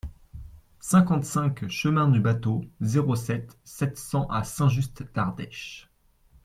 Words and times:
cinquante-cinq 0.79 1.67
chemin 1.69 2.07
du 2.09 2.19
Bâteau, 2.19 2.65
zéro 2.79 3.15
sept, 3.15 3.59
sept 3.63 3.99
cents 3.99 4.25
à 4.29 4.43
Saint-Just-d'Ardèche 4.43 5.91